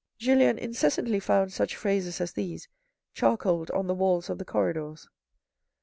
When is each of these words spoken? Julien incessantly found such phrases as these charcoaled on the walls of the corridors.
Julien 0.17 0.57
incessantly 0.57 1.19
found 1.19 1.53
such 1.53 1.75
phrases 1.75 2.19
as 2.19 2.33
these 2.33 2.67
charcoaled 3.13 3.69
on 3.71 3.85
the 3.85 3.93
walls 3.93 4.31
of 4.31 4.39
the 4.39 4.45
corridors. 4.45 5.07